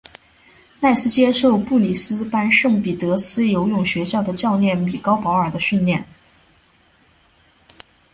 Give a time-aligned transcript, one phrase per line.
[0.79, 6.03] 赖斯接受布里斯班圣彼得斯游泳学校的教练米高保尔的训练。